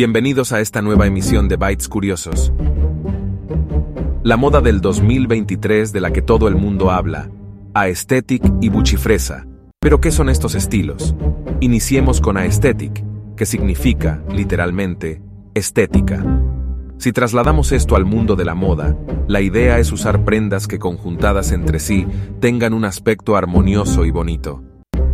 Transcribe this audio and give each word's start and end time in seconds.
Bienvenidos 0.00 0.52
a 0.52 0.60
esta 0.60 0.80
nueva 0.80 1.06
emisión 1.06 1.46
de 1.46 1.56
Bytes 1.56 1.86
Curiosos. 1.86 2.54
La 4.22 4.38
moda 4.38 4.62
del 4.62 4.80
2023 4.80 5.92
de 5.92 6.00
la 6.00 6.10
que 6.10 6.22
todo 6.22 6.48
el 6.48 6.54
mundo 6.54 6.90
habla, 6.90 7.30
aesthetic 7.74 8.42
y 8.62 8.70
buchifresa. 8.70 9.46
Pero 9.78 10.00
¿qué 10.00 10.10
son 10.10 10.30
estos 10.30 10.54
estilos? 10.54 11.14
Iniciemos 11.60 12.22
con 12.22 12.38
aesthetic, 12.38 13.04
que 13.36 13.44
significa, 13.44 14.24
literalmente, 14.32 15.20
estética. 15.52 16.24
Si 16.96 17.12
trasladamos 17.12 17.70
esto 17.70 17.94
al 17.94 18.06
mundo 18.06 18.36
de 18.36 18.46
la 18.46 18.54
moda, 18.54 18.96
la 19.28 19.42
idea 19.42 19.80
es 19.80 19.92
usar 19.92 20.24
prendas 20.24 20.66
que 20.66 20.78
conjuntadas 20.78 21.52
entre 21.52 21.78
sí 21.78 22.06
tengan 22.40 22.72
un 22.72 22.86
aspecto 22.86 23.36
armonioso 23.36 24.06
y 24.06 24.10
bonito. 24.10 24.62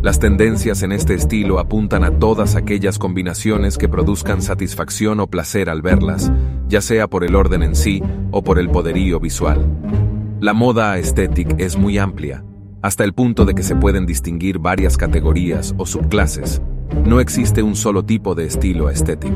Las 0.03 0.19
tendencias 0.21 0.83
en 0.83 0.93
este 0.93 1.15
estilo 1.15 1.59
apuntan 1.59 2.05
a 2.05 2.11
todas 2.11 2.55
aquellas 2.55 2.99
combinaciones 2.99 3.79
que 3.79 3.89
produzcan 3.89 4.43
satisfacción 4.43 5.21
o 5.21 5.27
placer 5.27 5.69
al 5.69 5.83
verlas, 5.83 6.31
ya 6.69 6.81
sea 6.81 7.09
por 7.09 7.25
el 7.25 7.35
orden 7.35 7.63
en 7.63 7.75
sí 7.75 8.03
o 8.31 8.43
por 8.43 8.59
el 8.59 8.69
poderío 8.69 9.19
visual. 9.19 9.67
La 10.41 10.53
moda 10.53 10.93
aesthetic 10.93 11.59
es 11.59 11.77
muy 11.77 11.99
amplia, 11.99 12.45
hasta 12.83 13.05
el 13.05 13.15
punto 13.15 13.45
de 13.45 13.55
que 13.55 13.63
se 13.63 13.75
pueden 13.75 14.07
distinguir 14.07 14.59
varias 14.59 14.97
categorías 14.97 15.75
o 15.79 15.87
subclases. 15.87 16.61
No 17.05 17.19
existe 17.19 17.63
un 17.63 17.75
solo 17.75 18.05
tipo 18.05 18.35
de 18.35 18.47
estilo 18.47 18.89
aesthetic. 18.89 19.35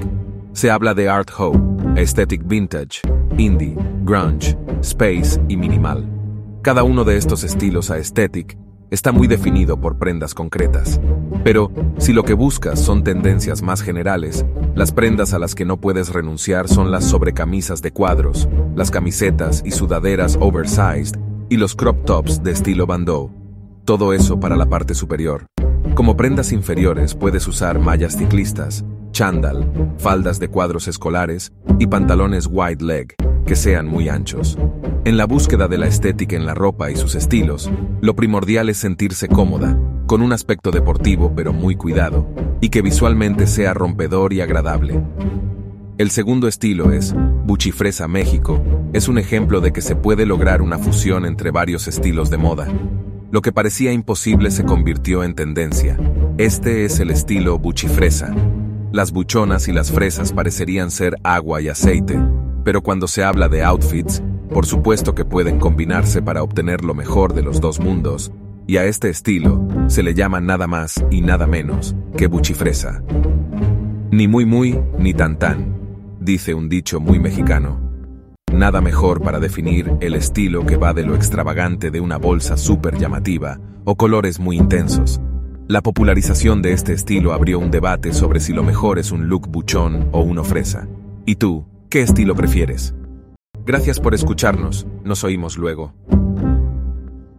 Se 0.52 0.70
habla 0.70 0.94
de 0.94 1.08
art 1.08 1.30
ho, 1.36 1.52
aesthetic 1.96 2.46
vintage, 2.46 3.00
indie, 3.38 3.76
grunge, 4.04 4.56
space 4.82 5.40
y 5.48 5.56
minimal. 5.56 6.04
Cada 6.62 6.82
uno 6.82 7.04
de 7.04 7.16
estos 7.16 7.44
estilos 7.44 7.90
aesthetic 7.90 8.56
está 8.90 9.12
muy 9.12 9.26
definido 9.26 9.80
por 9.80 9.98
prendas 9.98 10.34
concretas. 10.34 11.00
Pero, 11.44 11.70
si 11.98 12.12
lo 12.12 12.24
que 12.24 12.34
buscas 12.34 12.80
son 12.80 13.04
tendencias 13.04 13.62
más 13.62 13.82
generales, 13.82 14.44
las 14.74 14.92
prendas 14.92 15.32
a 15.32 15.38
las 15.38 15.54
que 15.54 15.64
no 15.64 15.80
puedes 15.80 16.12
renunciar 16.12 16.68
son 16.68 16.90
las 16.90 17.04
sobrecamisas 17.04 17.82
de 17.82 17.92
cuadros, 17.92 18.48
las 18.74 18.90
camisetas 18.90 19.62
y 19.64 19.70
sudaderas 19.70 20.36
oversized 20.40 21.18
y 21.48 21.56
los 21.56 21.74
crop 21.74 22.04
tops 22.04 22.42
de 22.42 22.52
estilo 22.52 22.86
bandeau. 22.86 23.30
Todo 23.84 24.12
eso 24.12 24.38
para 24.38 24.56
la 24.56 24.66
parte 24.66 24.94
superior. 24.94 25.46
Como 25.94 26.16
prendas 26.16 26.52
inferiores 26.52 27.14
puedes 27.14 27.46
usar 27.48 27.78
mallas 27.78 28.16
ciclistas, 28.16 28.84
chándal, 29.12 29.70
faldas 29.98 30.38
de 30.38 30.48
cuadros 30.48 30.88
escolares 30.88 31.52
y 31.78 31.86
pantalones 31.86 32.46
wide 32.50 32.84
leg, 32.84 33.14
que 33.46 33.56
sean 33.56 33.86
muy 33.86 34.08
anchos. 34.08 34.58
En 35.04 35.16
la 35.16 35.24
búsqueda 35.24 35.68
de 35.68 35.78
la 35.78 35.86
estética 35.86 36.36
en 36.36 36.46
la 36.46 36.54
ropa 36.54 36.90
y 36.90 36.96
sus 36.96 37.14
estilos, 37.14 37.70
lo 38.00 38.14
primordial 38.14 38.68
es 38.68 38.76
sentirse 38.76 39.28
cómoda, 39.28 39.78
con 40.06 40.22
un 40.22 40.32
aspecto 40.32 40.70
deportivo 40.70 41.32
pero 41.34 41.52
muy 41.52 41.76
cuidado, 41.76 42.28
y 42.60 42.68
que 42.68 42.82
visualmente 42.82 43.46
sea 43.46 43.74
rompedor 43.74 44.32
y 44.32 44.40
agradable. 44.40 45.02
El 45.98 46.10
segundo 46.10 46.48
estilo 46.48 46.92
es 46.92 47.14
Buchifresa 47.44 48.08
México, 48.08 48.62
es 48.92 49.08
un 49.08 49.18
ejemplo 49.18 49.60
de 49.60 49.72
que 49.72 49.82
se 49.82 49.96
puede 49.96 50.26
lograr 50.26 50.62
una 50.62 50.78
fusión 50.78 51.24
entre 51.26 51.50
varios 51.50 51.88
estilos 51.88 52.30
de 52.30 52.38
moda. 52.38 52.68
Lo 53.30 53.42
que 53.42 53.52
parecía 53.52 53.92
imposible 53.92 54.50
se 54.50 54.64
convirtió 54.64 55.22
en 55.22 55.34
tendencia. 55.34 55.96
Este 56.38 56.84
es 56.84 56.98
el 57.00 57.10
estilo 57.10 57.58
Buchifresa. 57.58 58.34
Las 58.92 59.12
buchonas 59.12 59.68
y 59.68 59.72
las 59.72 59.92
fresas 59.92 60.32
parecerían 60.32 60.90
ser 60.90 61.16
agua 61.22 61.60
y 61.60 61.68
aceite, 61.68 62.18
pero 62.64 62.82
cuando 62.82 63.08
se 63.08 63.24
habla 63.24 63.48
de 63.48 63.62
outfits, 63.62 64.22
por 64.52 64.66
supuesto 64.66 65.14
que 65.14 65.24
pueden 65.24 65.58
combinarse 65.58 66.22
para 66.22 66.42
obtener 66.42 66.84
lo 66.84 66.94
mejor 66.94 67.34
de 67.34 67.42
los 67.42 67.60
dos 67.60 67.80
mundos, 67.80 68.32
y 68.66 68.76
a 68.76 68.84
este 68.84 69.08
estilo 69.08 69.66
se 69.88 70.02
le 70.02 70.14
llama 70.14 70.40
nada 70.40 70.66
más 70.66 71.04
y 71.10 71.22
nada 71.22 71.46
menos 71.46 71.94
que 72.16 72.26
buchifresa. 72.26 73.02
Ni 74.10 74.28
muy 74.28 74.44
muy, 74.44 74.78
ni 74.98 75.14
tan 75.14 75.38
tan, 75.38 75.76
dice 76.20 76.54
un 76.54 76.68
dicho 76.68 77.00
muy 77.00 77.18
mexicano. 77.18 77.80
Nada 78.52 78.80
mejor 78.80 79.22
para 79.22 79.38
definir 79.38 79.92
el 80.00 80.14
estilo 80.14 80.66
que 80.66 80.76
va 80.76 80.92
de 80.92 81.04
lo 81.04 81.14
extravagante 81.14 81.90
de 81.90 82.00
una 82.00 82.16
bolsa 82.16 82.56
súper 82.56 82.98
llamativa 82.98 83.58
o 83.84 83.96
colores 83.96 84.40
muy 84.40 84.56
intensos. 84.56 85.20
La 85.68 85.82
popularización 85.82 86.62
de 86.62 86.72
este 86.72 86.92
estilo 86.92 87.32
abrió 87.32 87.60
un 87.60 87.70
debate 87.70 88.12
sobre 88.12 88.40
si 88.40 88.52
lo 88.52 88.64
mejor 88.64 88.98
es 88.98 89.12
un 89.12 89.28
look 89.28 89.46
buchón 89.48 90.08
o 90.10 90.20
uno 90.20 90.42
fresa. 90.42 90.88
¿Y 91.26 91.36
tú, 91.36 91.64
qué 91.90 92.02
estilo 92.02 92.36
prefieres? 92.36 92.94
Gracias 93.66 93.98
por 93.98 94.14
escucharnos, 94.14 94.86
nos 95.04 95.24
oímos 95.24 95.58
luego. 95.58 95.92